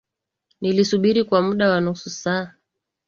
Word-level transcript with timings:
Nilisubiri 0.61 1.23
kwa 1.23 1.41
muda 1.41 1.69
wa 1.69 1.81
nusu 1.81 2.09
saa. 2.09 2.53